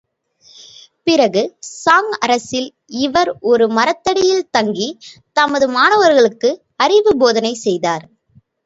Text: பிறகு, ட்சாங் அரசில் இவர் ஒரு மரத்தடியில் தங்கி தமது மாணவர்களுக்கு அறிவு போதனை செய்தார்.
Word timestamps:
பிறகு, 1.07 1.41
ட்சாங் 1.67 2.09
அரசில் 2.19 2.67
இவர் 3.01 3.31
ஒரு 3.43 3.67
மரத்தடியில் 3.77 4.49
தங்கி 4.51 4.89
தமது 5.37 5.67
மாணவர்களுக்கு 5.69 6.51
அறிவு 6.77 7.13
போதனை 7.17 7.53
செய்தார். 7.65 8.05